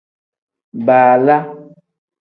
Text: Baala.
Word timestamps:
Baala. 0.85 1.37